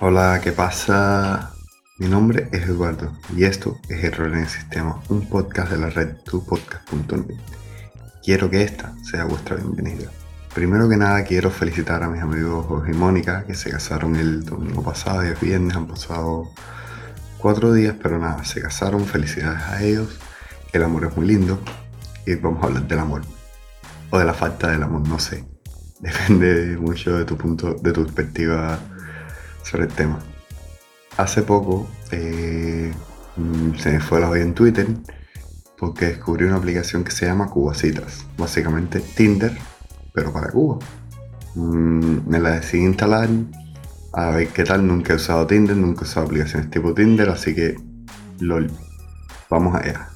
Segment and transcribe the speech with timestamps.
[0.00, 1.52] Hola, ¿qué pasa?
[1.98, 5.90] Mi nombre es Eduardo y esto es Error en el Sistema, un podcast de la
[5.90, 7.36] red tupodcast.net.
[8.24, 10.10] Quiero que esta sea vuestra bienvenida.
[10.52, 14.44] Primero que nada quiero felicitar a mis amigos Jorge y Mónica que se casaron el
[14.44, 16.50] domingo pasado y el viernes, han pasado
[17.42, 20.16] cuatro días, pero nada, se casaron, felicidades a ellos,
[20.72, 21.58] el amor es muy lindo
[22.24, 23.22] y vamos a hablar del amor
[24.10, 25.44] o de la falta del amor, no sé,
[26.00, 28.78] depende mucho de tu punto, de tu perspectiva
[29.64, 30.20] sobre el tema.
[31.16, 32.92] Hace poco eh,
[33.36, 34.86] mm, se me fue la vida en Twitter
[35.76, 39.52] porque descubrí una aplicación que se llama Cubacitas, básicamente Tinder,
[40.14, 40.78] pero para Cuba.
[41.56, 43.28] Mm, me la decidí instalar
[44.12, 44.86] a ver qué tal.
[44.86, 47.76] Nunca he usado Tinder, nunca he usado aplicaciones tipo Tinder, así que
[48.40, 48.70] lol.
[49.50, 50.08] Vamos allá.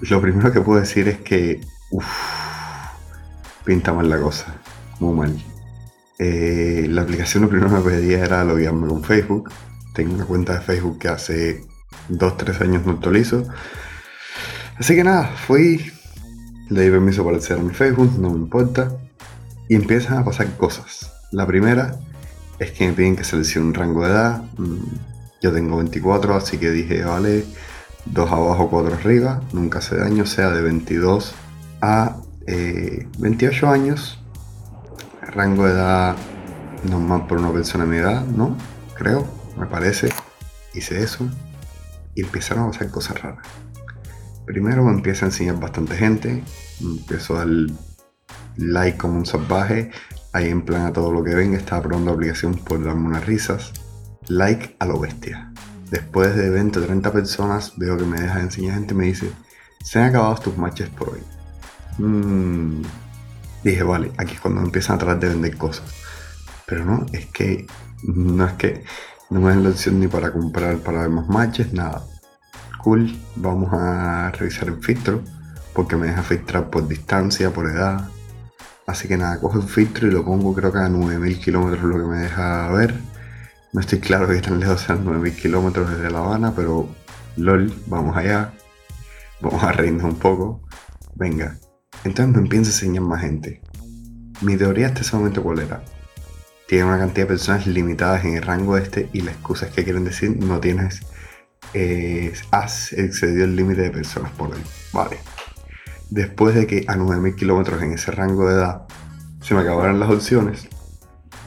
[0.00, 1.60] Lo primero que puedo decir es que
[1.90, 2.06] uff,
[3.64, 4.54] pinta mal la cosa,
[5.00, 5.44] muy mal.
[6.18, 9.50] Eh, la aplicación lo primero que me pedía era loguearme con Facebook.
[9.94, 11.64] Tengo una cuenta de Facebook que hace
[12.08, 13.44] 2-3 años no actualizo.
[14.78, 15.92] Así que nada, fui,
[16.70, 18.96] le di permiso para acceder a mi Facebook, no me importa.
[19.68, 21.12] Y empiezan a pasar cosas.
[21.30, 21.98] La primera
[22.58, 24.42] es que me piden que seleccione un rango de edad.
[24.56, 24.84] Mm,
[25.40, 27.44] yo tengo 24, así que dije, vale,
[28.06, 29.42] 2 abajo, 4 arriba.
[29.52, 31.34] Nunca hace daño, sea de 22
[31.80, 34.18] a 28 eh, años
[35.32, 36.16] rango de edad
[36.88, 38.56] normal por una persona de mi edad, ¿no?
[38.94, 40.08] Creo, me parece.
[40.74, 41.28] Hice eso
[42.14, 43.46] y empezaron a pasar cosas raras.
[44.46, 46.42] Primero me empieza a enseñar bastante gente,
[46.80, 47.48] empiezo a dar
[48.56, 49.90] like como un salvaje,
[50.32, 53.72] ahí en plan a todo lo que ven, estaba probando aplicación por darme unas risas,
[54.28, 55.52] like a lo bestia.
[55.90, 59.04] Después de 20 o 30 personas veo que me deja de enseñar gente y me
[59.04, 59.30] dice,
[59.84, 61.20] se han acabado tus matches por hoy.
[61.98, 62.82] Mmm,
[63.62, 65.84] dije, vale, aquí es cuando empiezan a tratar de vender cosas.
[66.66, 67.66] Pero no, es que
[68.04, 68.84] no es que
[69.30, 72.04] no me dan la opción ni para comprar, para ver más matches, nada.
[72.82, 75.22] Cool, vamos a revisar el filtro,
[75.74, 78.08] porque me deja filtrar por distancia, por edad.
[78.86, 81.98] Así que nada, cojo el filtro y lo pongo creo que a 9000 kilómetros lo
[81.98, 82.94] que me deja ver.
[83.72, 86.88] No estoy claro que tan lejos sean 9000 kilómetros desde La Habana, pero
[87.36, 88.52] lol, vamos allá.
[89.40, 90.60] Vamos a reírnos un poco.
[91.14, 91.56] Venga,
[92.04, 93.62] entonces me empieza a enseñar más gente.
[94.40, 95.82] Mi teoría hasta ese momento cuál era.
[96.66, 99.84] Tiene una cantidad de personas limitadas en el rango este y la excusa es que
[99.84, 101.00] quieren decir no tienes,
[101.74, 104.62] eh, has excedido el límite de personas por ahí.
[104.92, 105.18] Vale.
[106.14, 108.82] Después de que a 9000 kilómetros en ese rango de edad
[109.40, 110.68] se me acabaron las opciones,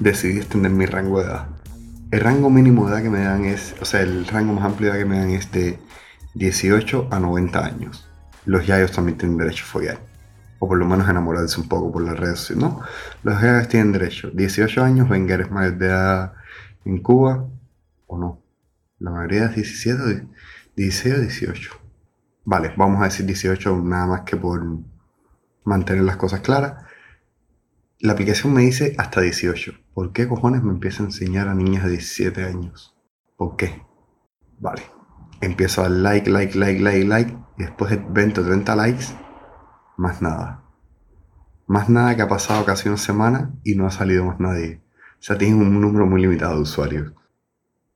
[0.00, 1.48] decidí extender mi rango de edad.
[2.10, 4.90] El rango mínimo de edad que me dan es, o sea, el rango más amplio
[4.90, 5.78] de edad que me dan es de
[6.32, 8.08] 18 a 90 años.
[8.46, 9.98] Los yayos también tienen derecho a follar
[10.58, 12.80] o por lo menos enamorarse un poco por las redes ¿no?
[13.22, 14.30] Los gays tienen derecho.
[14.32, 16.32] 18 años, venga, eres mayor de edad
[16.86, 17.46] en Cuba
[18.06, 18.42] o no.
[18.98, 20.26] La mayoría es 17,
[20.74, 21.83] 16 o 18.
[22.44, 24.62] Vale, vamos a decir 18 nada más que por
[25.64, 26.84] mantener las cosas claras.
[28.00, 29.72] La aplicación me dice hasta 18.
[29.94, 32.94] ¿Por qué cojones me empieza a enseñar a niñas de 17 años?
[33.36, 33.82] ¿Por qué?
[34.60, 34.82] Vale.
[35.40, 37.36] Empiezo a like, like, like, like, like.
[37.56, 39.04] Y después de 20 o 30 likes,
[39.96, 40.64] más nada.
[41.66, 44.82] Más nada que ha pasado casi una semana y no ha salido más nadie.
[45.18, 47.12] O sea, tienen un número muy limitado de usuarios.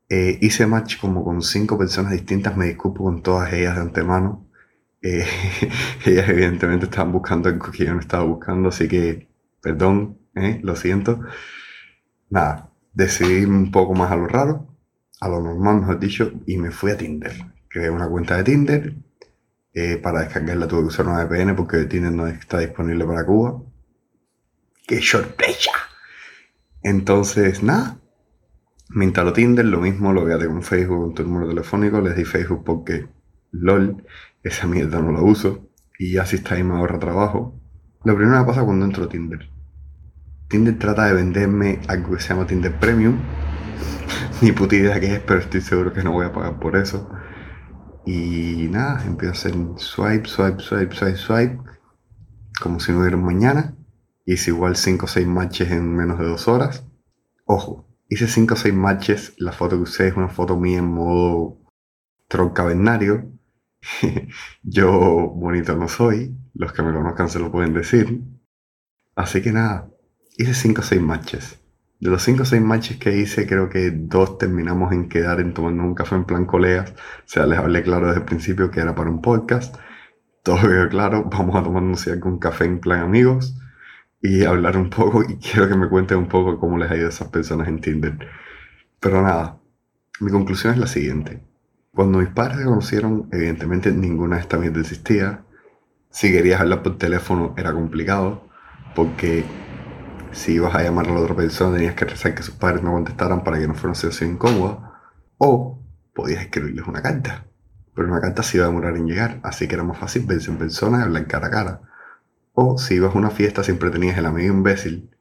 [0.08, 4.48] Eh, hice match como con cinco personas distintas, me disculpo con todas ellas de antemano.
[5.02, 5.24] Eh,
[6.06, 9.28] ellas evidentemente estaban buscando algo que yo no estaba buscando, así que
[9.60, 11.20] perdón, eh, lo siento.
[12.30, 14.66] Nada, decidí un poco más a lo raro,
[15.20, 17.32] a lo normal mejor dicho, y me fui a Tinder.
[17.69, 18.94] Creé una cuenta de Tinder,
[19.75, 23.62] eh, para descargarla tuve que usar una VPN porque Tinder no está disponible para Cuba.
[24.86, 25.70] ¡Qué sorpresa!
[26.82, 27.98] Entonces, nada.
[28.91, 32.00] Me instaló Tinder, lo mismo lo voy con Facebook, con tu número telefónico.
[32.00, 33.06] Les di Facebook porque,
[33.50, 34.04] lol,
[34.43, 35.69] esa mierda no la uso.
[35.99, 37.61] Y así está ahí me ahorra trabajo.
[38.05, 39.50] Lo primero que pasa cuando entro a Tinder.
[40.49, 43.19] Tinder trata de venderme algo que se llama Tinder Premium.
[44.40, 47.11] Ni puta idea que es, pero estoy seguro que no voy a pagar por eso.
[48.06, 51.58] Y nada, empiezo a hacer swipe, swipe, swipe, swipe, swipe,
[52.62, 53.76] como si no hubiera mañana.
[54.25, 56.87] Hice igual 5 o 6 matches en menos de 2 horas.
[57.44, 59.34] Ojo, hice 5 o 6 matches.
[59.38, 61.58] La foto que usé es una foto mía en modo
[62.28, 63.31] troncavernario.
[64.62, 66.37] Yo bonito no soy.
[66.55, 68.20] Los que me conozcan se lo pueden decir.
[69.14, 69.90] Así que nada,
[70.37, 71.60] hice 5 o 6 matches.
[72.00, 75.52] De los 5 o 6 matches que hice, creo que dos terminamos en quedar en
[75.52, 76.93] tomando un café en plan colegas.
[76.93, 79.76] O sea, les hablé claro desde el principio que era para un podcast.
[80.44, 83.58] Todo quedó claro, vamos a tomarnos un café en plan amigos
[84.20, 85.23] y hablar un poco.
[85.29, 87.81] Y quiero que me cuenten un poco cómo les ha ido a esas personas en
[87.81, 88.19] Tinder.
[89.00, 89.59] Pero nada,
[90.20, 91.43] mi conclusión es la siguiente.
[91.93, 95.44] Cuando mis padres se conocieron, evidentemente ninguna de estas mierdas existía.
[96.11, 98.49] Si querías hablar por teléfono era complicado,
[98.94, 99.44] porque
[100.32, 102.93] si ibas a llamar a la otra persona tenías que rezar que sus padres no
[102.93, 105.00] contestaran para que no fuera una situación incómoda.
[105.38, 105.81] O
[106.14, 107.47] podías escribirles una carta.
[107.94, 110.50] Pero una carta se iba a demorar en llegar, así que era más fácil verse
[110.50, 111.81] en persona y hablar cara a cara.
[112.60, 115.14] O si ibas a una fiesta siempre tenías el amigo imbécil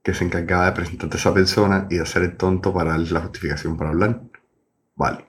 [0.00, 3.10] que se encargaba de presentarte a esa persona y de hacer el tonto para darle
[3.10, 4.22] la justificación para hablar.
[4.94, 5.26] Vale.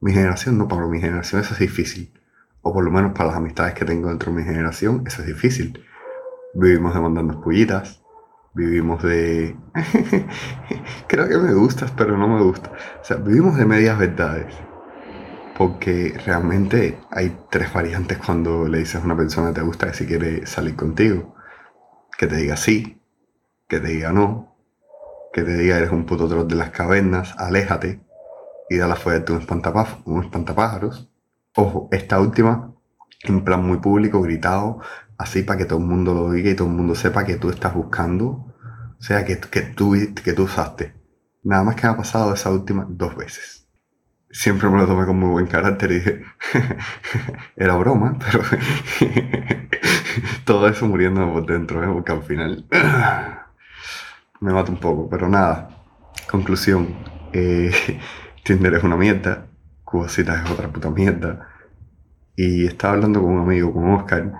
[0.00, 2.18] Mi generación no, para mi generación eso es difícil.
[2.62, 5.28] O por lo menos para las amistades que tengo dentro de mi generación, eso es
[5.28, 5.84] difícil.
[6.54, 8.02] Vivimos de mandarnos pullitas,
[8.54, 9.54] vivimos de...
[11.08, 12.72] Creo que me gustas, pero no me gusta.
[13.02, 14.46] O sea, vivimos de medias verdades.
[15.60, 20.06] Porque realmente hay tres variantes cuando le dices a una persona te gusta que si
[20.06, 21.34] quiere salir contigo.
[22.16, 22.98] Que te diga sí,
[23.68, 24.56] que te diga no,
[25.34, 28.00] que te diga eres un puto troll de las cavernas, aléjate
[28.70, 29.46] y da la fuerte un,
[30.06, 31.10] un espantapájaros.
[31.54, 32.72] Ojo, esta última
[33.24, 34.80] en plan muy público, gritado,
[35.18, 37.50] así para que todo el mundo lo diga y todo el mundo sepa que tú
[37.50, 38.28] estás buscando,
[38.98, 40.94] o sea, que, que, tú, que tú usaste.
[41.42, 43.59] Nada más que me ha pasado esa última dos veces.
[44.32, 46.22] Siempre me lo tomé con muy buen carácter y dije,
[47.56, 48.44] era broma, pero
[50.44, 51.92] todo eso muriendo por dentro, ¿eh?
[51.92, 52.64] porque al final
[54.40, 55.70] me mata un poco, pero nada.
[56.30, 56.94] Conclusión,
[57.32, 57.72] eh,
[58.44, 59.46] Tinder es una mierda,
[59.84, 61.48] Cubosita es otra puta mierda.
[62.36, 64.32] Y estaba hablando con un amigo, con Oscar,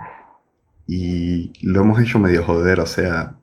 [0.87, 3.35] y lo hemos hecho medio joder, o sea,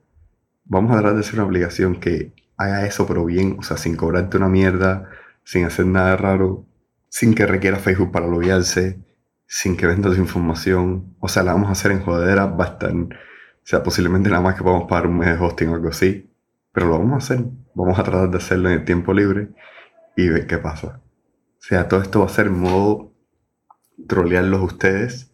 [0.65, 3.95] vamos a tratar de hacer una aplicación que haga eso pero bien, o sea, sin
[3.95, 5.09] cobrarte una mierda,
[5.43, 6.65] sin hacer nada raro,
[7.09, 9.03] sin que requiera Facebook para loguearse,
[9.47, 13.07] sin que vendas información, o sea, la vamos a hacer en jodera, va o
[13.63, 16.31] sea, posiblemente nada más que podamos pagar un mes de hosting o algo así,
[16.71, 19.49] pero lo vamos a hacer, vamos a tratar de hacerlo en el tiempo libre
[20.15, 21.01] y ver qué pasa.
[21.59, 23.13] O sea, todo esto va a ser en modo
[24.07, 25.31] trolearlos ustedes.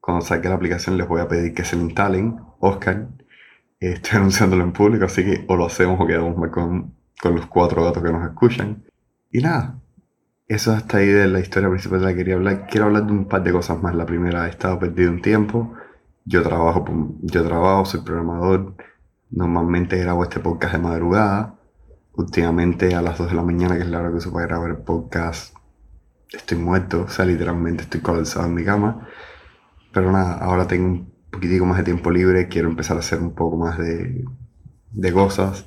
[0.00, 2.38] Cuando saque la aplicación les voy a pedir que se lo instalen.
[2.60, 3.08] Oscar,
[3.80, 7.84] estoy anunciándolo en público, así que o lo hacemos o quedamos con, con los cuatro
[7.84, 8.84] gatos que nos escuchan.
[9.30, 9.80] Y nada,
[10.46, 12.66] eso hasta ahí de la historia principal de la que quería hablar.
[12.66, 13.94] Quiero hablar de un par de cosas más.
[13.94, 15.74] La primera, he estado perdido un tiempo.
[16.24, 16.84] Yo trabajo,
[17.22, 18.74] yo trabajo, soy programador.
[19.30, 21.58] Normalmente grabo este podcast de madrugada
[22.18, 24.82] últimamente a las 2 de la mañana, que es la hora que uso para grabar
[24.82, 25.54] podcast,
[26.32, 29.06] estoy muerto, o sea, literalmente estoy colapsado en mi cama.
[29.92, 33.34] Pero nada, ahora tengo un poquitico más de tiempo libre, quiero empezar a hacer un
[33.34, 34.24] poco más de,
[34.90, 35.66] de cosas.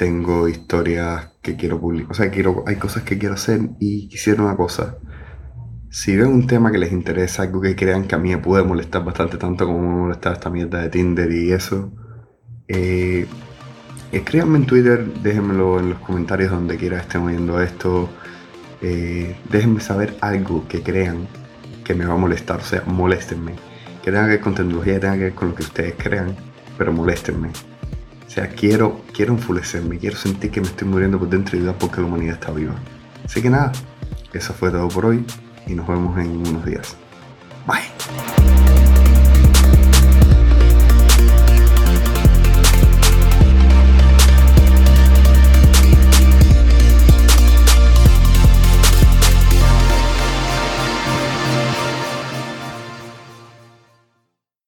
[0.00, 4.42] Tengo historias que quiero publicar, o sea, quiero, hay cosas que quiero hacer y quisiera
[4.42, 4.96] una cosa.
[5.90, 8.64] Si ven un tema que les interesa, algo que crean que a mí me puede
[8.64, 11.92] molestar bastante tanto como me molesta esta mierda de Tinder y eso,
[12.66, 13.26] eh,
[14.10, 18.08] Escríbanme en Twitter, déjenmelo en los comentarios donde quiera estén oyendo esto.
[18.80, 21.28] Eh, déjenme saber algo que crean
[21.84, 23.52] que me va a molestar, o sea, moléstenme.
[24.02, 26.34] Que tenga que ver con tecnología, que tenga que ver con lo que ustedes crean,
[26.78, 27.50] pero moléstenme.
[28.30, 32.00] O sea, quiero, quiero enfurecerme, quiero sentir que me estoy muriendo por dentro y porque
[32.00, 32.76] la humanidad está viva.
[33.24, 33.72] Así que nada,
[34.32, 35.24] eso fue todo por hoy
[35.66, 36.96] y nos vemos en unos días.
[37.66, 37.89] Bye.